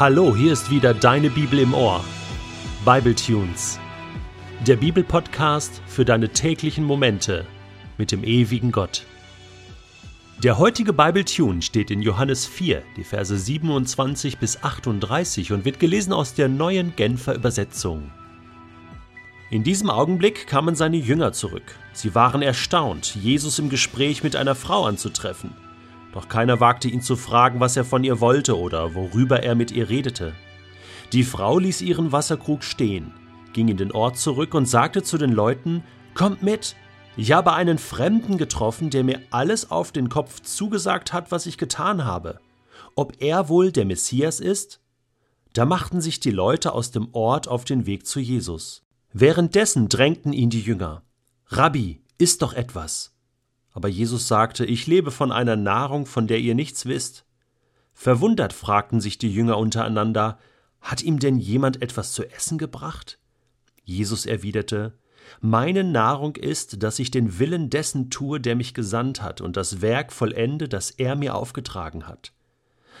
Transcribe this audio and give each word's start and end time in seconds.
Hallo, 0.00 0.34
hier 0.34 0.54
ist 0.54 0.70
wieder 0.70 0.94
deine 0.94 1.28
Bibel 1.28 1.58
im 1.58 1.74
Ohr. 1.74 2.02
Bible 2.86 3.14
Tunes. 3.14 3.78
Der 4.66 4.76
Bibelpodcast 4.76 5.82
für 5.86 6.06
deine 6.06 6.30
täglichen 6.30 6.84
Momente 6.84 7.44
mit 7.98 8.10
dem 8.10 8.24
ewigen 8.24 8.72
Gott. 8.72 9.04
Der 10.42 10.56
heutige 10.56 10.94
Bible 10.94 11.26
Tune 11.26 11.60
steht 11.60 11.90
in 11.90 12.00
Johannes 12.00 12.46
4, 12.46 12.82
die 12.96 13.04
Verse 13.04 13.36
27 13.36 14.38
bis 14.38 14.62
38 14.62 15.52
und 15.52 15.66
wird 15.66 15.78
gelesen 15.78 16.14
aus 16.14 16.32
der 16.32 16.48
neuen 16.48 16.96
Genfer 16.96 17.34
Übersetzung. 17.34 18.10
In 19.50 19.64
diesem 19.64 19.90
Augenblick 19.90 20.46
kamen 20.46 20.76
seine 20.76 20.96
Jünger 20.96 21.34
zurück. 21.34 21.74
Sie 21.92 22.14
waren 22.14 22.40
erstaunt, 22.40 23.16
Jesus 23.16 23.58
im 23.58 23.68
Gespräch 23.68 24.22
mit 24.22 24.34
einer 24.34 24.54
Frau 24.54 24.86
anzutreffen. 24.86 25.50
Doch 26.12 26.28
keiner 26.28 26.60
wagte 26.60 26.88
ihn 26.88 27.02
zu 27.02 27.16
fragen, 27.16 27.60
was 27.60 27.76
er 27.76 27.84
von 27.84 28.04
ihr 28.04 28.20
wollte 28.20 28.58
oder 28.58 28.94
worüber 28.94 29.42
er 29.42 29.54
mit 29.54 29.70
ihr 29.70 29.88
redete. 29.88 30.34
Die 31.12 31.24
Frau 31.24 31.58
ließ 31.58 31.82
ihren 31.82 32.12
Wasserkrug 32.12 32.64
stehen, 32.64 33.12
ging 33.52 33.68
in 33.68 33.76
den 33.76 33.92
Ort 33.92 34.16
zurück 34.16 34.54
und 34.54 34.66
sagte 34.66 35.02
zu 35.02 35.18
den 35.18 35.32
Leuten, 35.32 35.84
Kommt 36.14 36.42
mit, 36.42 36.76
ich 37.16 37.32
habe 37.32 37.52
einen 37.52 37.78
Fremden 37.78 38.38
getroffen, 38.38 38.90
der 38.90 39.04
mir 39.04 39.20
alles 39.30 39.70
auf 39.70 39.92
den 39.92 40.08
Kopf 40.08 40.40
zugesagt 40.40 41.12
hat, 41.12 41.30
was 41.30 41.46
ich 41.46 41.58
getan 41.58 42.04
habe. 42.04 42.40
Ob 42.94 43.20
er 43.20 43.48
wohl 43.48 43.72
der 43.72 43.84
Messias 43.84 44.40
ist? 44.40 44.80
Da 45.52 45.64
machten 45.64 46.00
sich 46.00 46.20
die 46.20 46.30
Leute 46.30 46.72
aus 46.72 46.90
dem 46.90 47.08
Ort 47.12 47.48
auf 47.48 47.64
den 47.64 47.86
Weg 47.86 48.06
zu 48.06 48.20
Jesus. 48.20 48.82
Währenddessen 49.12 49.88
drängten 49.88 50.32
ihn 50.32 50.50
die 50.50 50.60
Jünger. 50.60 51.02
Rabbi, 51.46 52.02
iss 52.18 52.38
doch 52.38 52.52
etwas. 52.52 53.12
Aber 53.80 53.88
Jesus 53.88 54.28
sagte, 54.28 54.66
ich 54.66 54.86
lebe 54.86 55.10
von 55.10 55.32
einer 55.32 55.56
Nahrung, 55.56 56.04
von 56.04 56.26
der 56.26 56.38
ihr 56.38 56.54
nichts 56.54 56.84
wisst. 56.84 57.24
Verwundert 57.94 58.52
fragten 58.52 59.00
sich 59.00 59.16
die 59.16 59.32
Jünger 59.32 59.56
untereinander, 59.56 60.38
hat 60.82 61.02
ihm 61.02 61.18
denn 61.18 61.38
jemand 61.38 61.80
etwas 61.80 62.12
zu 62.12 62.30
essen 62.30 62.58
gebracht? 62.58 63.18
Jesus 63.82 64.26
erwiderte, 64.26 64.98
meine 65.40 65.82
Nahrung 65.82 66.36
ist, 66.36 66.82
dass 66.82 66.98
ich 66.98 67.10
den 67.10 67.38
Willen 67.38 67.70
dessen 67.70 68.10
tue, 68.10 68.38
der 68.38 68.54
mich 68.54 68.74
gesandt 68.74 69.22
hat, 69.22 69.40
und 69.40 69.56
das 69.56 69.80
Werk 69.80 70.12
vollende, 70.12 70.68
das 70.68 70.90
er 70.90 71.16
mir 71.16 71.34
aufgetragen 71.34 72.06
hat. 72.06 72.34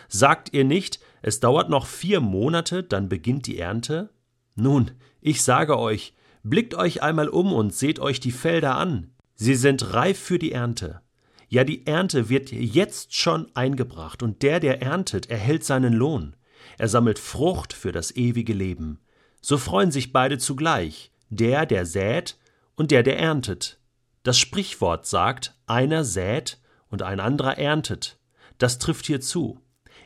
Sagt 0.08 0.54
ihr 0.54 0.64
nicht, 0.64 0.98
es 1.20 1.40
dauert 1.40 1.68
noch 1.68 1.84
vier 1.84 2.20
Monate, 2.20 2.82
dann 2.82 3.10
beginnt 3.10 3.46
die 3.46 3.58
Ernte? 3.58 4.08
Nun, 4.54 4.92
ich 5.20 5.42
sage 5.42 5.78
euch, 5.78 6.14
blickt 6.42 6.74
euch 6.74 7.02
einmal 7.02 7.28
um 7.28 7.52
und 7.52 7.74
seht 7.74 7.98
euch 7.98 8.18
die 8.18 8.32
Felder 8.32 8.76
an. 8.76 9.10
Sie 9.42 9.54
sind 9.54 9.94
reif 9.94 10.18
für 10.18 10.38
die 10.38 10.52
Ernte. 10.52 11.00
Ja, 11.48 11.64
die 11.64 11.86
Ernte 11.86 12.28
wird 12.28 12.52
jetzt 12.52 13.14
schon 13.14 13.50
eingebracht, 13.54 14.22
und 14.22 14.42
der, 14.42 14.60
der 14.60 14.82
erntet, 14.82 15.30
erhält 15.30 15.64
seinen 15.64 15.94
Lohn. 15.94 16.36
Er 16.76 16.88
sammelt 16.88 17.18
Frucht 17.18 17.72
für 17.72 17.90
das 17.90 18.14
ewige 18.14 18.52
Leben. 18.52 19.00
So 19.40 19.56
freuen 19.56 19.92
sich 19.92 20.12
beide 20.12 20.36
zugleich, 20.36 21.10
der, 21.30 21.64
der 21.64 21.86
sät, 21.86 22.36
und 22.76 22.90
der, 22.90 23.02
der 23.02 23.18
erntet. 23.18 23.80
Das 24.24 24.38
Sprichwort 24.38 25.06
sagt, 25.06 25.54
einer 25.66 26.04
sät 26.04 26.60
und 26.90 27.00
ein 27.00 27.18
anderer 27.18 27.56
erntet. 27.56 28.18
Das 28.58 28.78
trifft 28.78 29.06
hier 29.06 29.22
zu. 29.22 29.58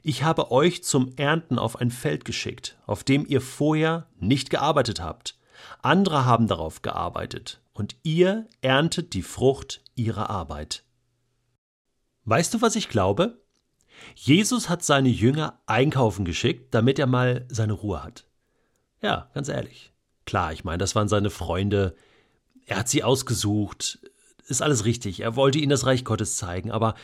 Ich 0.05 0.23
habe 0.23 0.53
euch 0.53 0.85
zum 0.85 1.11
Ernten 1.17 1.59
auf 1.59 1.81
ein 1.81 1.91
Feld 1.91 2.25
geschickt, 2.25 2.79
auf 2.87 3.03
dem 3.03 3.27
ihr 3.27 3.41
vorher 3.41 4.07
nicht 4.17 4.49
gearbeitet 4.49 5.01
habt. 5.01 5.37
Andere 5.83 6.25
haben 6.25 6.47
darauf 6.47 6.83
gearbeitet, 6.83 7.64
und 7.75 7.97
ihr 8.03 8.49
erntet 8.63 9.13
die 9.13 9.23
Frucht 9.23 9.83
ihrer 9.95 10.31
Arbeit. 10.31 10.85
Weißt 12.25 12.55
du, 12.55 12.63
was 12.63 12.77
ich 12.77 12.89
glaube? 12.89 13.43
Jesus 14.15 14.69
hat 14.69 14.83
seine 14.83 15.09
Jünger 15.09 15.61
einkaufen 15.67 16.25
geschickt, 16.25 16.75
damit 16.75 16.99
er 16.99 17.07
mal 17.07 17.47
seine 17.49 17.75
Ruhe 17.75 18.03
hat. 18.03 18.27
Ja, 19.03 19.31
ganz 19.35 19.49
ehrlich. 19.49 19.93
Klar, 20.25 20.53
ich 20.53 20.65
meine, 20.65 20.79
das 20.79 20.95
waren 20.95 21.09
seine 21.09 21.31
Freunde. 21.31 21.95
Er 22.65 22.79
hat 22.79 22.89
sie 22.89 23.05
ausgesucht. 23.05 23.99
Ist 24.47 24.63
alles 24.63 24.85
richtig. 24.85 25.21
Er 25.21 25.37
wollte 25.37 25.59
ihnen 25.59 25.71
das 25.71 25.85
Reich 25.87 26.05
Gottes 26.05 26.37
zeigen. 26.37 26.71
Aber 26.71 26.95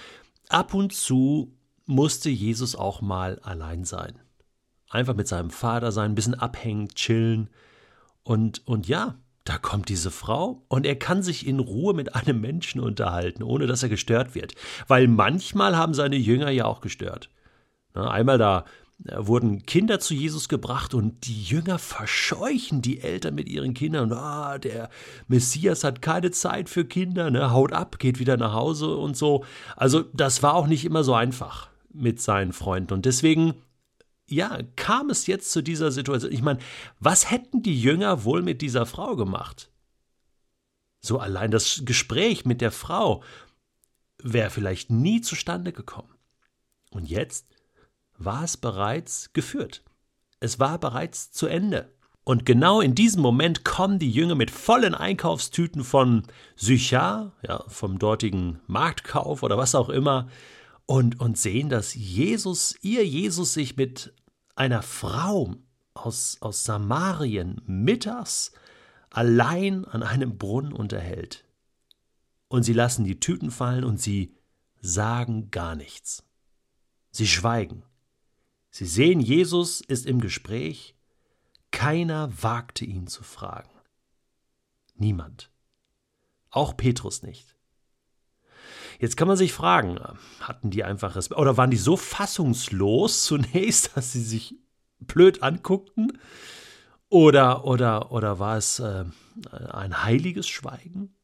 ab 0.48 0.72
und 0.72 0.94
zu 0.94 1.54
musste 1.84 2.30
Jesus 2.30 2.74
auch 2.74 3.02
mal 3.02 3.38
allein 3.40 3.84
sein. 3.84 4.18
Einfach 4.88 5.14
mit 5.14 5.28
seinem 5.28 5.50
Vater 5.50 5.92
sein, 5.92 6.12
ein 6.12 6.14
bisschen 6.14 6.34
abhängen, 6.34 6.88
chillen. 6.88 7.50
Und, 8.22 8.66
und 8.66 8.88
ja, 8.88 9.18
da 9.44 9.58
kommt 9.58 9.88
diese 9.88 10.10
Frau 10.10 10.62
und 10.68 10.84
er 10.84 10.96
kann 10.96 11.22
sich 11.22 11.46
in 11.46 11.60
Ruhe 11.60 11.94
mit 11.94 12.14
einem 12.14 12.40
Menschen 12.40 12.80
unterhalten, 12.80 13.42
ohne 13.42 13.66
dass 13.66 13.82
er 13.82 13.88
gestört 13.88 14.34
wird. 14.34 14.54
Weil 14.86 15.08
manchmal 15.08 15.76
haben 15.76 15.94
seine 15.94 16.16
Jünger 16.16 16.50
ja 16.50 16.66
auch 16.66 16.80
gestört. 16.80 17.30
Einmal 17.94 18.38
da 18.38 18.64
äh, 19.06 19.16
wurden 19.18 19.64
Kinder 19.64 19.98
zu 19.98 20.14
Jesus 20.14 20.48
gebracht 20.48 20.94
und 20.94 21.26
die 21.26 21.42
Jünger 21.42 21.78
verscheuchen 21.78 22.82
die 22.82 23.00
Eltern 23.00 23.34
mit 23.34 23.48
ihren 23.48 23.74
Kindern. 23.74 24.12
Ah, 24.12 24.58
der 24.58 24.90
Messias 25.26 25.84
hat 25.84 26.02
keine 26.02 26.30
Zeit 26.30 26.68
für 26.68 26.84
Kinder, 26.84 27.30
ne? 27.30 27.50
haut 27.50 27.72
ab, 27.72 27.98
geht 27.98 28.18
wieder 28.18 28.36
nach 28.36 28.52
Hause 28.52 28.94
und 28.94 29.16
so. 29.16 29.44
Also 29.76 30.04
das 30.12 30.42
war 30.42 30.54
auch 30.54 30.66
nicht 30.66 30.84
immer 30.84 31.02
so 31.02 31.14
einfach 31.14 31.68
mit 31.92 32.20
seinen 32.20 32.52
Freunden. 32.52 32.94
Und 32.94 33.06
deswegen 33.06 33.54
ja, 34.30 34.58
kam 34.76 35.10
es 35.10 35.26
jetzt 35.26 35.50
zu 35.50 35.62
dieser 35.62 35.90
Situation? 35.90 36.32
Ich 36.32 36.42
meine, 36.42 36.60
was 37.00 37.30
hätten 37.30 37.62
die 37.62 37.80
Jünger 37.80 38.24
wohl 38.24 38.42
mit 38.42 38.62
dieser 38.62 38.86
Frau 38.86 39.16
gemacht? 39.16 39.70
So 41.00 41.18
allein 41.18 41.50
das 41.50 41.82
Gespräch 41.84 42.44
mit 42.44 42.60
der 42.60 42.70
Frau 42.70 43.22
wäre 44.22 44.50
vielleicht 44.50 44.90
nie 44.90 45.20
zustande 45.20 45.72
gekommen. 45.72 46.14
Und 46.90 47.08
jetzt 47.08 47.46
war 48.18 48.44
es 48.44 48.56
bereits 48.56 49.32
geführt. 49.32 49.82
Es 50.40 50.58
war 50.60 50.78
bereits 50.78 51.32
zu 51.32 51.46
Ende. 51.46 51.92
Und 52.22 52.46
genau 52.46 52.80
in 52.80 52.94
diesem 52.94 53.22
Moment 53.22 53.64
kommen 53.64 53.98
die 53.98 54.10
Jünger 54.10 54.34
mit 54.34 54.50
vollen 54.50 54.94
Einkaufstüten 54.94 55.82
von 55.82 56.22
Sychar, 56.54 57.32
ja, 57.46 57.64
vom 57.66 57.98
dortigen 57.98 58.60
Marktkauf 58.66 59.42
oder 59.42 59.58
was 59.58 59.74
auch 59.74 59.88
immer, 59.88 60.28
und, 60.86 61.20
und 61.20 61.38
sehen, 61.38 61.68
dass 61.68 61.94
Jesus, 61.94 62.74
ihr 62.82 63.06
Jesus 63.06 63.54
sich 63.54 63.76
mit 63.76 64.12
einer 64.60 64.82
Frau 64.82 65.54
aus, 65.94 66.36
aus 66.40 66.66
Samarien 66.66 67.62
mittags 67.64 68.52
allein 69.08 69.86
an 69.86 70.02
einem 70.02 70.36
Brunnen 70.36 70.74
unterhält. 70.74 71.46
Und 72.48 72.64
sie 72.64 72.74
lassen 72.74 73.04
die 73.04 73.18
Tüten 73.18 73.50
fallen 73.50 73.84
und 73.84 73.98
sie 74.02 74.36
sagen 74.82 75.50
gar 75.50 75.76
nichts. 75.76 76.24
Sie 77.10 77.26
schweigen. 77.26 77.84
Sie 78.70 78.84
sehen, 78.84 79.20
Jesus 79.20 79.80
ist 79.80 80.04
im 80.04 80.20
Gespräch. 80.20 80.94
Keiner 81.70 82.30
wagte 82.42 82.84
ihn 82.84 83.06
zu 83.06 83.22
fragen. 83.22 83.70
Niemand. 84.94 85.50
Auch 86.50 86.76
Petrus 86.76 87.22
nicht. 87.22 87.56
Jetzt 89.00 89.16
kann 89.16 89.28
man 89.28 89.36
sich 89.38 89.54
fragen, 89.54 89.98
hatten 90.40 90.68
die 90.68 90.84
einfach 90.84 91.16
Respekt 91.16 91.40
oder 91.40 91.56
waren 91.56 91.70
die 91.70 91.78
so 91.78 91.96
fassungslos 91.96 93.22
zunächst, 93.24 93.96
dass 93.96 94.12
sie 94.12 94.22
sich 94.22 94.56
blöd 95.00 95.42
anguckten? 95.42 96.18
Oder, 97.08 97.64
oder, 97.64 98.12
oder 98.12 98.38
war 98.38 98.58
es 98.58 98.78
äh, 98.78 99.06
ein 99.70 100.04
heiliges 100.04 100.48
Schweigen? 100.48 101.14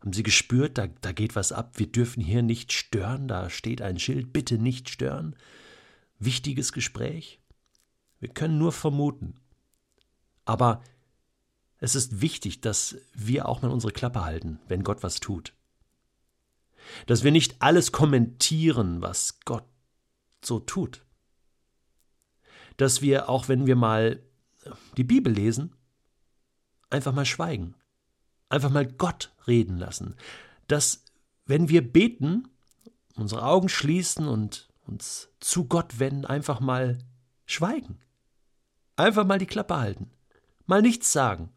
Haben 0.00 0.12
sie 0.12 0.24
gespürt, 0.24 0.76
da, 0.76 0.88
da 1.00 1.12
geht 1.12 1.36
was 1.36 1.52
ab, 1.52 1.78
wir 1.78 1.86
dürfen 1.86 2.20
hier 2.20 2.42
nicht 2.42 2.72
stören, 2.72 3.28
da 3.28 3.48
steht 3.48 3.80
ein 3.80 3.98
Schild, 4.00 4.32
bitte 4.32 4.58
nicht 4.58 4.90
stören? 4.90 5.36
Wichtiges 6.18 6.72
Gespräch? 6.72 7.40
Wir 8.18 8.28
können 8.28 8.58
nur 8.58 8.72
vermuten. 8.72 9.36
Aber 10.44 10.82
es 11.78 11.94
ist 11.94 12.20
wichtig, 12.20 12.60
dass 12.60 12.96
wir 13.14 13.48
auch 13.48 13.62
mal 13.62 13.70
unsere 13.70 13.92
Klappe 13.92 14.24
halten, 14.24 14.58
wenn 14.66 14.82
Gott 14.82 15.02
was 15.04 15.20
tut 15.20 15.54
dass 17.06 17.24
wir 17.24 17.30
nicht 17.30 17.60
alles 17.60 17.92
kommentieren, 17.92 19.02
was 19.02 19.40
Gott 19.44 19.64
so 20.42 20.60
tut. 20.60 21.04
Dass 22.76 23.02
wir, 23.02 23.28
auch 23.28 23.48
wenn 23.48 23.66
wir 23.66 23.76
mal 23.76 24.22
die 24.96 25.04
Bibel 25.04 25.32
lesen, 25.32 25.74
einfach 26.90 27.12
mal 27.12 27.26
schweigen, 27.26 27.74
einfach 28.48 28.70
mal 28.70 28.86
Gott 28.86 29.32
reden 29.46 29.78
lassen. 29.78 30.16
Dass, 30.68 31.04
wenn 31.46 31.68
wir 31.68 31.92
beten, 31.92 32.48
unsere 33.16 33.44
Augen 33.44 33.68
schließen 33.68 34.26
und 34.26 34.68
uns 34.86 35.28
zu 35.40 35.66
Gott 35.66 35.98
wenden, 35.98 36.24
einfach 36.24 36.60
mal 36.60 36.98
schweigen. 37.46 38.00
Einfach 38.96 39.24
mal 39.24 39.38
die 39.38 39.46
Klappe 39.46 39.76
halten. 39.76 40.10
Mal 40.66 40.82
nichts 40.82 41.12
sagen. 41.12 41.52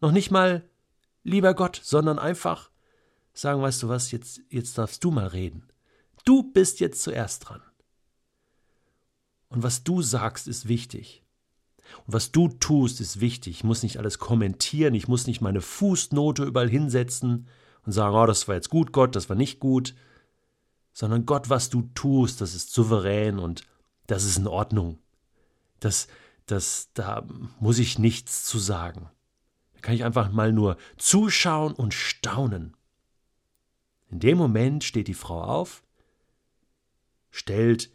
Noch 0.00 0.12
nicht 0.12 0.30
mal 0.30 0.68
lieber 1.22 1.54
Gott, 1.54 1.80
sondern 1.82 2.18
einfach 2.18 2.70
sagen, 3.34 3.60
weißt 3.60 3.82
du 3.82 3.88
was, 3.88 4.10
jetzt, 4.10 4.40
jetzt 4.48 4.78
darfst 4.78 5.04
du 5.04 5.10
mal 5.10 5.26
reden. 5.26 5.66
Du 6.24 6.42
bist 6.42 6.80
jetzt 6.80 7.02
zuerst 7.02 7.48
dran. 7.48 7.62
Und 9.48 9.62
was 9.62 9.84
du 9.84 10.02
sagst, 10.02 10.48
ist 10.48 10.68
wichtig. 10.68 11.22
Und 12.06 12.14
was 12.14 12.32
du 12.32 12.48
tust, 12.48 13.00
ist 13.00 13.20
wichtig. 13.20 13.56
Ich 13.56 13.64
muss 13.64 13.82
nicht 13.82 13.98
alles 13.98 14.18
kommentieren, 14.18 14.94
ich 14.94 15.06
muss 15.06 15.26
nicht 15.26 15.40
meine 15.40 15.60
Fußnote 15.60 16.44
überall 16.44 16.68
hinsetzen 16.70 17.46
und 17.84 17.92
sagen, 17.92 18.16
oh, 18.16 18.26
das 18.26 18.48
war 18.48 18.54
jetzt 18.54 18.70
gut, 18.70 18.92
Gott, 18.92 19.14
das 19.14 19.28
war 19.28 19.36
nicht 19.36 19.60
gut. 19.60 19.94
Sondern 20.92 21.26
Gott, 21.26 21.50
was 21.50 21.70
du 21.70 21.82
tust, 21.94 22.40
das 22.40 22.54
ist 22.54 22.72
souverän 22.72 23.38
und 23.38 23.66
das 24.06 24.24
ist 24.24 24.38
in 24.38 24.46
Ordnung. 24.46 24.98
das, 25.80 26.08
das, 26.46 26.90
da 26.94 27.26
muss 27.60 27.78
ich 27.78 27.98
nichts 27.98 28.44
zu 28.44 28.58
sagen. 28.58 29.08
Da 29.74 29.80
kann 29.80 29.94
ich 29.94 30.04
einfach 30.04 30.30
mal 30.30 30.52
nur 30.52 30.76
zuschauen 30.96 31.72
und 31.72 31.94
staunen. 31.94 32.76
In 34.10 34.20
dem 34.20 34.38
Moment 34.38 34.84
steht 34.84 35.08
die 35.08 35.14
Frau 35.14 35.42
auf, 35.42 35.82
stellt 37.30 37.90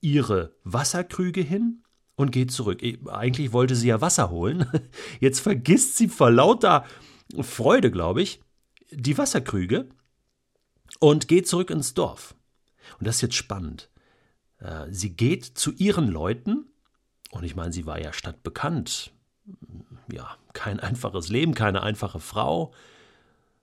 ihre 0.00 0.54
Wasserkrüge 0.64 1.40
hin 1.40 1.82
und 2.16 2.32
geht 2.32 2.50
zurück. 2.50 2.82
Eigentlich 3.08 3.52
wollte 3.52 3.74
sie 3.74 3.88
ja 3.88 4.00
Wasser 4.00 4.30
holen. 4.30 4.66
Jetzt 5.20 5.40
vergisst 5.40 5.96
sie 5.96 6.08
vor 6.08 6.30
lauter 6.30 6.84
Freude, 7.40 7.90
glaube 7.90 8.22
ich, 8.22 8.42
die 8.90 9.16
Wasserkrüge 9.16 9.88
und 10.98 11.28
geht 11.28 11.48
zurück 11.48 11.70
ins 11.70 11.94
Dorf. 11.94 12.34
Und 12.98 13.06
das 13.06 13.16
ist 13.16 13.22
jetzt 13.22 13.36
spannend. 13.36 13.90
Äh, 14.58 14.86
sie 14.90 15.16
geht 15.16 15.44
zu 15.44 15.72
ihren 15.72 16.08
Leuten, 16.08 16.66
und 17.30 17.44
ich 17.44 17.56
meine, 17.56 17.72
sie 17.72 17.86
war 17.86 18.00
ja 18.00 18.12
stadtbekannt. 18.12 19.12
Ja, 20.12 20.36
kein 20.52 20.78
einfaches 20.80 21.28
Leben, 21.28 21.54
keine 21.54 21.82
einfache 21.82 22.20
Frau, 22.20 22.72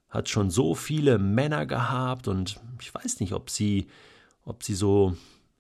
hat 0.10 0.30
schon 0.30 0.50
so 0.50 0.76
viele 0.76 1.20
Männer 1.20 1.66
gehabt 1.66 2.28
und 2.28 2.60
ich 2.82 2.94
weiß 2.94 3.20
nicht, 3.20 3.34
ob 3.34 3.50
sie, 3.50 3.88
ob 4.44 4.64
sie 4.64 4.76
so 4.76 5.16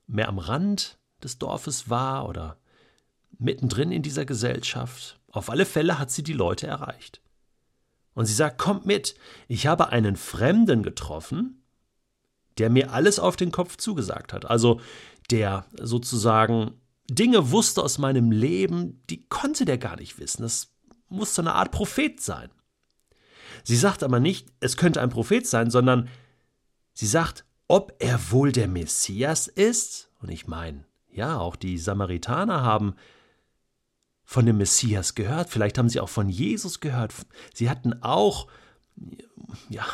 mehr 0.07 0.27
am 0.27 0.39
Rand 0.39 0.97
des 1.23 1.37
Dorfes 1.37 1.89
war 1.89 2.27
oder 2.27 2.57
mittendrin 3.37 3.91
in 3.91 4.01
dieser 4.01 4.25
Gesellschaft. 4.25 5.19
Auf 5.31 5.49
alle 5.49 5.65
Fälle 5.65 5.99
hat 5.99 6.11
sie 6.11 6.23
die 6.23 6.33
Leute 6.33 6.67
erreicht. 6.67 7.21
Und 8.15 8.25
sie 8.25 8.33
sagt, 8.33 8.57
kommt 8.57 8.85
mit, 8.85 9.15
ich 9.47 9.67
habe 9.67 9.89
einen 9.89 10.15
Fremden 10.15 10.83
getroffen, 10.83 11.63
der 12.57 12.69
mir 12.69 12.91
alles 12.91 13.19
auf 13.19 13.35
den 13.35 13.51
Kopf 13.51 13.77
zugesagt 13.77 14.33
hat. 14.33 14.45
Also 14.45 14.81
der 15.29 15.65
sozusagen 15.79 16.73
Dinge 17.09 17.51
wusste 17.51 17.81
aus 17.83 17.97
meinem 17.97 18.31
Leben, 18.31 19.01
die 19.09 19.27
konnte 19.27 19.65
der 19.65 19.77
gar 19.77 19.95
nicht 19.95 20.19
wissen. 20.19 20.41
Das 20.41 20.73
muss 21.07 21.35
so 21.35 21.41
eine 21.41 21.53
Art 21.53 21.71
Prophet 21.71 22.19
sein. 22.19 22.49
Sie 23.63 23.75
sagt 23.75 24.03
aber 24.03 24.19
nicht, 24.19 24.47
es 24.59 24.77
könnte 24.77 25.01
ein 25.01 25.09
Prophet 25.09 25.47
sein, 25.47 25.69
sondern 25.69 26.09
sie 26.93 27.07
sagt, 27.07 27.45
ob 27.67 27.95
er 27.99 28.31
wohl 28.31 28.51
der 28.51 28.67
Messias 28.67 29.47
ist. 29.47 30.09
Und 30.21 30.29
ich 30.29 30.47
meine, 30.47 30.85
ja, 31.11 31.39
auch 31.39 31.55
die 31.55 31.77
Samaritaner 31.77 32.63
haben 32.63 32.95
von 34.23 34.45
dem 34.45 34.57
Messias 34.57 35.15
gehört, 35.15 35.49
vielleicht 35.49 35.77
haben 35.77 35.89
sie 35.89 35.99
auch 35.99 36.09
von 36.09 36.29
Jesus 36.29 36.81
gehört. 36.81 37.13
Sie 37.53 37.69
hatten 37.69 38.03
auch, 38.03 38.47
ja, 39.69 39.85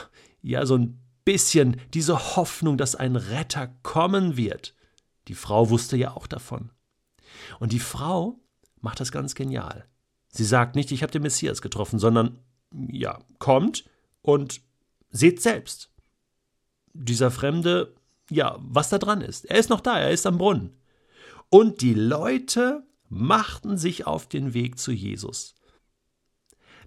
ja, 0.42 0.66
so 0.66 0.78
ein 0.78 1.00
bisschen 1.24 1.80
diese 1.94 2.36
Hoffnung, 2.36 2.78
dass 2.78 2.96
ein 2.96 3.16
Retter 3.16 3.68
kommen 3.82 4.38
wird. 4.38 4.76
Die 5.28 5.36
Frau 5.36 5.70
wusste 5.70 5.98
ja 5.98 6.12
auch 6.12 6.28
davon. 6.28 6.72
Und 7.60 7.72
die 7.72 7.80
Frau 7.80 8.40
macht 8.82 9.00
das 9.00 9.12
ganz 9.12 9.36
genial. 9.36 9.86
Sie 10.28 10.46
sagt 10.46 10.76
nicht, 10.76 10.92
ich 10.92 11.02
habe 11.02 11.12
den 11.12 11.24
Messias 11.24 11.62
getroffen, 11.62 11.98
sondern, 11.98 12.40
ja, 12.90 13.20
kommt 13.40 13.86
und 14.22 14.62
seht 15.10 15.42
selbst. 15.42 15.92
Dieser 16.94 17.32
Fremde, 17.32 17.96
ja, 18.30 18.58
was 18.60 18.90
da 18.90 18.98
dran 18.98 19.22
ist. 19.22 19.46
Er 19.46 19.58
ist 19.58 19.70
noch 19.70 19.82
da, 19.82 20.00
er 20.00 20.12
ist 20.12 20.26
am 20.26 20.38
Brunnen. 20.38 20.78
Und 21.50 21.82
die 21.82 21.94
Leute 21.94 22.84
machten 23.10 23.78
sich 23.78 24.08
auf 24.08 24.28
den 24.28 24.54
Weg 24.54 24.80
zu 24.80 24.92
Jesus. 24.92 25.56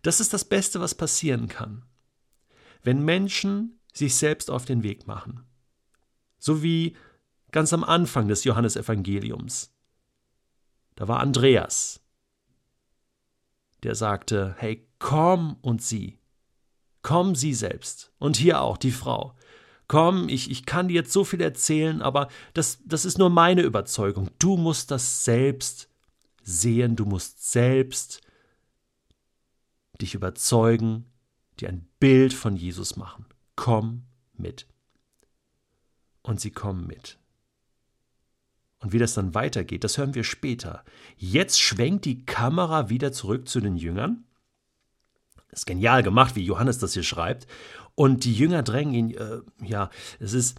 Das 0.03 0.21
ist 0.21 0.33
das 0.33 0.45
Beste, 0.45 0.81
was 0.81 0.95
passieren 0.95 1.49
kann. 1.49 1.85
Wenn 2.83 3.05
Menschen 3.05 3.81
sich 3.93 4.15
selbst 4.15 4.51
auf 4.51 4.65
den 4.65 4.83
Weg 4.83 5.07
machen. 5.07 5.45
So 6.39 6.63
wie 6.63 6.97
ganz 7.51 7.73
am 7.73 7.85
Anfang 7.85 8.29
des 8.29 8.45
Johannesevangeliums. 8.45 9.73
Da 10.95 11.09
war 11.09 11.21
Andreas, 11.21 12.01
der 13.83 13.95
sagte, 13.95 14.55
hey, 14.59 14.87
komm 14.99 15.57
und 15.63 15.83
sieh. 15.83 16.19
Komm 17.03 17.35
sie 17.35 17.55
selbst. 17.55 18.13
Und 18.19 18.37
hier 18.37 18.61
auch 18.61 18.77
die 18.77 18.91
Frau. 18.91 19.35
Komm, 19.87 20.29
ich, 20.29 20.51
ich 20.51 20.67
kann 20.67 20.89
dir 20.89 20.95
jetzt 20.95 21.13
so 21.13 21.25
viel 21.25 21.41
erzählen, 21.41 22.03
aber 22.03 22.29
das, 22.53 22.81
das 22.85 23.05
ist 23.05 23.17
nur 23.19 23.31
meine 23.31 23.63
Überzeugung. 23.63 24.31
Du 24.39 24.57
musst 24.57 24.91
das 24.91 25.25
selbst 25.25 25.89
sehen, 26.43 26.97
du 26.97 27.07
musst 27.07 27.51
selbst 27.51 28.21
dich 30.01 30.15
überzeugen, 30.15 31.07
dir 31.59 31.69
ein 31.69 31.89
Bild 31.99 32.35
von 32.35 32.57
Jesus 32.57 32.97
machen. 32.97 33.27
Komm 33.57 34.05
mit. 34.35 34.67
Und 36.23 36.41
sie 36.41 36.51
kommen 36.51 36.87
mit. 36.87 37.18
Und 38.81 38.93
wie 38.93 38.99
das 38.99 39.15
dann 39.15 39.35
weitergeht, 39.35 39.83
das 39.85 39.99
hören 39.99 40.15
wir 40.15 40.25
später. 40.25 40.85
Jetzt 41.17 41.61
schwenkt 41.61 42.05
die 42.05 42.25
Kamera 42.25 42.89
wieder 42.89 43.13
zurück 43.13 43.49
zu 43.49 43.61
den 43.61 43.77
Jüngern. 43.77 44.25
Das 45.51 45.61
ist 45.61 45.67
genial 45.67 46.03
gemacht, 46.03 46.37
wie 46.37 46.45
Johannes 46.45 46.79
das 46.79 46.93
hier 46.95 47.03
schreibt. 47.03 47.47
Und 47.95 48.25
die 48.25 48.35
Jünger 48.35 48.63
drängen 48.63 48.95
ihn, 48.95 49.11
äh, 49.15 49.41
ja, 49.65 49.91
es 50.21 50.33
ist, 50.33 50.59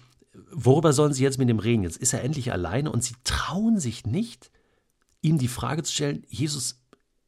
worüber 0.52 0.92
sollen 0.92 1.14
sie 1.14 1.24
jetzt 1.24 1.38
mit 1.38 1.48
dem 1.48 1.60
reden? 1.60 1.84
Jetzt 1.84 1.98
ist 1.98 2.14
er 2.14 2.24
endlich 2.24 2.52
alleine 2.52 2.92
und 2.92 3.04
sie 3.04 3.16
trauen 3.24 3.80
sich 3.80 4.06
nicht, 4.06 4.52
ihm 5.22 5.38
die 5.38 5.48
Frage 5.48 5.84
zu 5.84 5.94
stellen, 5.94 6.26
Jesus, 6.28 6.84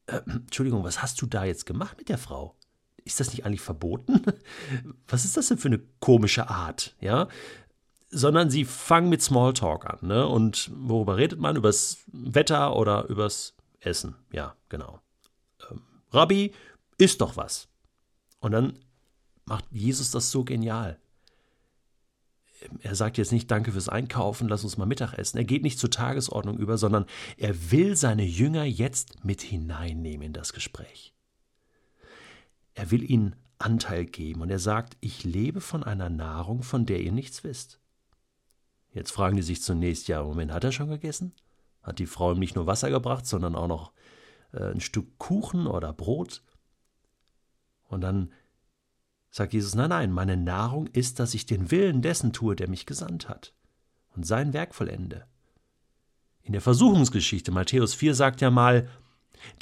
äh, 0.06 0.20
Entschuldigung, 0.26 0.84
was 0.84 1.00
hast 1.00 1.22
du 1.22 1.26
da 1.26 1.44
jetzt 1.44 1.64
gemacht 1.64 1.96
mit 1.96 2.08
der 2.08 2.18
Frau? 2.18 2.56
Ist 3.04 3.20
das 3.20 3.30
nicht 3.30 3.44
eigentlich 3.44 3.60
verboten? 3.60 4.22
Was 5.08 5.24
ist 5.24 5.36
das 5.36 5.48
denn 5.48 5.58
für 5.58 5.66
eine 5.66 5.80
komische 5.98 6.48
Art? 6.48 6.94
Ja, 7.00 7.26
sondern 8.12 8.50
sie 8.50 8.64
fangen 8.64 9.08
mit 9.08 9.22
Smalltalk 9.22 9.86
an. 9.86 9.98
Ne? 10.02 10.26
Und 10.26 10.70
worüber 10.74 11.16
redet 11.16 11.40
man? 11.40 11.56
Übers 11.56 12.04
Wetter 12.06 12.76
oder 12.76 13.06
übers 13.08 13.54
Essen? 13.80 14.14
Ja, 14.32 14.54
genau. 14.68 15.00
Ähm, 15.70 15.82
Rabbi, 16.10 16.52
isst 16.98 17.20
doch 17.20 17.36
was. 17.36 17.68
Und 18.40 18.52
dann 18.52 18.78
macht 19.44 19.64
Jesus 19.70 20.10
das 20.10 20.30
so 20.30 20.44
genial 20.44 20.98
er 22.80 22.94
sagt 22.94 23.18
jetzt 23.18 23.32
nicht 23.32 23.50
Danke 23.50 23.72
fürs 23.72 23.88
Einkaufen, 23.88 24.48
lass 24.48 24.64
uns 24.64 24.76
mal 24.76 24.86
Mittag 24.86 25.14
essen. 25.14 25.38
Er 25.38 25.44
geht 25.44 25.62
nicht 25.62 25.78
zur 25.78 25.90
Tagesordnung 25.90 26.58
über, 26.58 26.78
sondern 26.78 27.06
er 27.36 27.70
will 27.70 27.96
seine 27.96 28.24
Jünger 28.24 28.64
jetzt 28.64 29.24
mit 29.24 29.42
hineinnehmen 29.42 30.26
in 30.26 30.32
das 30.32 30.52
Gespräch. 30.52 31.14
Er 32.74 32.90
will 32.90 33.08
ihnen 33.08 33.36
Anteil 33.58 34.06
geben 34.06 34.42
und 34.42 34.50
er 34.50 34.58
sagt, 34.58 34.96
ich 35.00 35.24
lebe 35.24 35.60
von 35.60 35.84
einer 35.84 36.10
Nahrung, 36.10 36.62
von 36.62 36.86
der 36.86 37.00
ihr 37.00 37.12
nichts 37.12 37.44
wisst. 37.44 37.80
Jetzt 38.92 39.10
fragen 39.10 39.36
die 39.36 39.42
sich 39.42 39.62
zunächst, 39.62 40.08
ja, 40.08 40.22
Moment, 40.22 40.52
hat 40.52 40.64
er 40.64 40.72
schon 40.72 40.88
gegessen? 40.88 41.32
Hat 41.82 41.98
die 41.98 42.06
Frau 42.06 42.32
ihm 42.32 42.38
nicht 42.38 42.54
nur 42.54 42.66
Wasser 42.66 42.90
gebracht, 42.90 43.26
sondern 43.26 43.54
auch 43.54 43.66
noch 43.66 43.92
äh, 44.52 44.70
ein 44.70 44.80
Stück 44.80 45.18
Kuchen 45.18 45.66
oder 45.66 45.92
Brot? 45.92 46.42
Und 47.88 48.02
dann 48.02 48.32
sagt 49.30 49.54
Jesus, 49.54 49.74
nein, 49.74 49.90
nein, 49.90 50.12
meine 50.12 50.36
Nahrung 50.36 50.86
ist, 50.88 51.18
dass 51.18 51.34
ich 51.34 51.46
den 51.46 51.70
Willen 51.70 52.02
dessen 52.02 52.32
tue, 52.32 52.54
der 52.54 52.68
mich 52.68 52.86
gesandt 52.86 53.28
hat 53.28 53.54
und 54.14 54.26
sein 54.26 54.52
Werk 54.52 54.74
vollende. 54.74 55.26
In 56.42 56.52
der 56.52 56.60
Versuchungsgeschichte 56.60 57.50
Matthäus 57.50 57.94
4 57.94 58.14
sagt 58.14 58.40
ja 58.40 58.50
mal, 58.50 58.88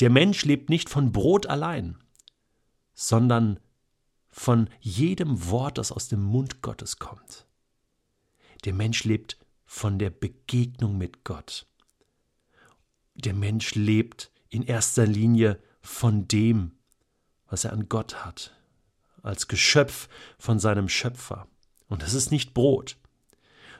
der 0.01 0.11
Mensch 0.11 0.45
lebt 0.45 0.71
nicht 0.71 0.89
von 0.89 1.13
Brot 1.13 1.47
allein, 1.47 1.99
sondern 2.95 3.61
von 4.29 4.69
jedem 4.81 5.49
Wort, 5.51 5.79
das 5.79 5.93
aus 5.93 6.09
dem 6.09 6.23
Mund 6.23 6.63
Gottes 6.63 6.99
kommt. 6.99 7.47
Der 8.65 8.75
Mensch 8.75 9.05
lebt 9.05 9.39
von 9.65 9.99
der 9.99 10.11
Begegnung 10.11 10.99
mit 10.99 11.25
Gott. 11.25 11.67
Der 13.15 13.35
Mensch 13.35 13.75
lebt 13.75 14.31
in 14.49 14.63
erster 14.63 15.07
Linie 15.07 15.61
von 15.81 16.29
dem, 16.29 16.73
was 17.49 17.65
er 17.65 17.73
an 17.73 17.89
Gott 17.89 18.25
hat, 18.25 18.55
als 19.23 19.49
Geschöpf 19.49 20.09
von 20.39 20.59
seinem 20.59 20.89
Schöpfer. 20.89 21.47
Und 21.89 22.03
das 22.03 22.15
ist 22.15 22.31
nicht 22.31 22.55
Brot. 22.55 22.97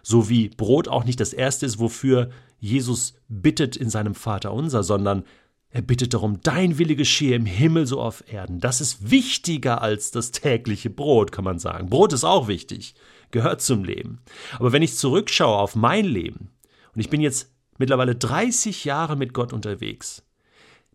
So 0.03 0.29
wie 0.29 0.49
Brot 0.49 0.89
auch 0.89 1.05
nicht 1.05 1.21
das 1.21 1.33
Erste 1.33 1.67
ist, 1.67 1.79
wofür 1.79 2.31
Jesus 2.59 3.15
bittet 3.29 3.77
in 3.77 3.91
seinem 3.91 4.15
Vater 4.15 4.53
unser, 4.53 4.83
sondern 4.83 5.25
er 5.71 5.83
bittet 5.83 6.15
darum, 6.15 6.41
dein 6.43 6.79
Wille 6.79 6.97
geschehe 6.97 7.37
im 7.37 7.47
Himmel 7.47 7.87
so 7.87 8.01
auf 8.01 8.25
Erden. 8.31 8.59
Das 8.59 8.81
ist 8.81 9.11
wichtiger 9.11 9.83
als 9.83 10.11
das 10.11 10.33
tägliche 10.33 10.91
Brot, 10.91 11.31
kann 11.31 11.45
man 11.45 11.61
sagen. 11.61 11.89
Brot 11.89 12.13
ist 12.13 12.25
auch 12.25 12.49
wichtig, 12.49 12.95
gehört 13.31 13.63
zum 13.63 13.85
Leben. 13.85 14.21
Aber 14.59 14.73
wenn 14.73 14.83
ich 14.83 14.97
zurückschaue 14.97 15.59
auf 15.59 15.77
mein 15.77 16.05
Leben, 16.05 16.51
und 16.95 17.01
ich 17.01 17.11
bin 17.11 17.21
jetzt 17.21 17.53
mittlerweile 17.79 18.15
30 18.15 18.85
Jahre 18.85 19.17
mit 19.17 19.33
Gott 19.33 19.53
unterwegs, 19.53 20.23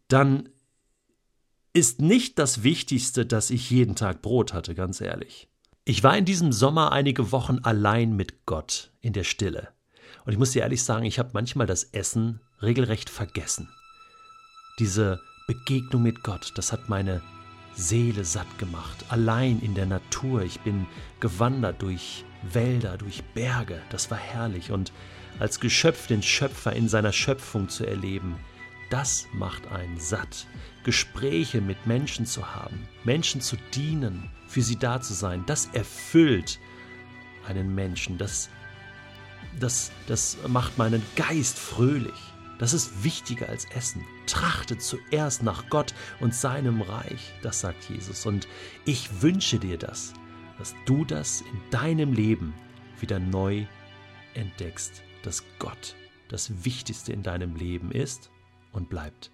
dann 0.07 0.49
ist 1.73 2.01
nicht 2.01 2.39
das 2.39 2.63
Wichtigste, 2.63 3.25
dass 3.25 3.49
ich 3.49 3.69
jeden 3.69 3.95
Tag 3.95 4.21
Brot 4.21 4.53
hatte, 4.53 4.75
ganz 4.75 5.01
ehrlich. 5.01 5.49
Ich 5.83 6.03
war 6.03 6.17
in 6.17 6.25
diesem 6.25 6.51
Sommer 6.51 6.91
einige 6.91 7.31
Wochen 7.31 7.59
allein 7.63 8.15
mit 8.15 8.45
Gott 8.45 8.91
in 9.01 9.13
der 9.13 9.23
Stille. 9.23 9.69
Und 10.25 10.31
ich 10.31 10.39
muss 10.39 10.51
dir 10.51 10.63
ehrlich 10.63 10.83
sagen, 10.83 11.05
ich 11.05 11.19
habe 11.19 11.31
manchmal 11.33 11.67
das 11.67 11.83
Essen 11.83 12.39
regelrecht 12.61 13.09
vergessen. 13.09 13.69
Diese 14.79 15.19
Begegnung 15.47 16.01
mit 16.01 16.23
Gott, 16.23 16.53
das 16.55 16.71
hat 16.71 16.89
meine 16.89 17.21
Seele 17.75 18.23
satt 18.23 18.57
gemacht. 18.57 19.05
Allein 19.09 19.59
in 19.59 19.75
der 19.75 19.85
Natur. 19.85 20.41
Ich 20.43 20.59
bin 20.61 20.87
gewandert 21.19 21.81
durch 21.81 22.23
Wälder, 22.41 22.97
durch 22.97 23.23
Berge. 23.33 23.81
Das 23.89 24.09
war 24.11 24.17
herrlich. 24.17 24.71
Und 24.71 24.91
als 25.39 25.59
Geschöpf 25.59 26.07
den 26.07 26.23
Schöpfer 26.23 26.73
in 26.73 26.87
seiner 26.87 27.11
Schöpfung 27.11 27.69
zu 27.69 27.85
erleben, 27.85 28.35
das 28.89 29.27
macht 29.33 29.67
einen 29.71 29.99
satt. 29.99 30.47
Gespräche 30.83 31.61
mit 31.61 31.87
Menschen 31.87 32.25
zu 32.25 32.55
haben, 32.55 32.87
Menschen 33.03 33.41
zu 33.41 33.57
dienen, 33.73 34.29
für 34.47 34.61
sie 34.61 34.77
da 34.77 35.01
zu 35.01 35.13
sein, 35.13 35.43
das 35.47 35.65
erfüllt 35.73 36.59
einen 37.47 37.73
Menschen. 37.73 38.17
Das, 38.17 38.49
das, 39.59 39.91
das 40.07 40.37
macht 40.47 40.77
meinen 40.77 41.01
Geist 41.15 41.57
fröhlich. 41.57 42.13
Das 42.57 42.73
ist 42.73 43.03
wichtiger 43.03 43.49
als 43.49 43.65
Essen. 43.65 44.05
Trachte 44.27 44.77
zuerst 44.77 45.43
nach 45.43 45.69
Gott 45.69 45.93
und 46.19 46.33
seinem 46.33 46.81
Reich, 46.81 47.33
das 47.41 47.59
sagt 47.59 47.89
Jesus. 47.89 48.25
Und 48.25 48.47
ich 48.85 49.21
wünsche 49.21 49.59
dir 49.59 49.77
das, 49.77 50.13
dass 50.57 50.73
du 50.85 51.03
das 51.03 51.41
in 51.41 51.69
deinem 51.71 52.13
Leben 52.13 52.53
wieder 52.99 53.19
neu 53.19 53.65
entdeckst, 54.33 55.03
dass 55.23 55.43
Gott 55.59 55.95
das 56.29 56.63
Wichtigste 56.65 57.13
in 57.13 57.23
deinem 57.23 57.55
Leben 57.55 57.91
ist 57.91 58.31
und 58.71 58.89
bleibt. 58.89 59.31